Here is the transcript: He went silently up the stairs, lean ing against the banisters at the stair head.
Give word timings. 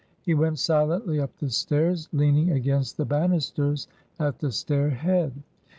He 0.23 0.33
went 0.33 0.57
silently 0.57 1.19
up 1.19 1.37
the 1.37 1.51
stairs, 1.51 2.09
lean 2.11 2.35
ing 2.35 2.51
against 2.53 2.97
the 2.97 3.05
banisters 3.05 3.87
at 4.17 4.39
the 4.39 4.51
stair 4.51 4.89
head. 4.89 5.31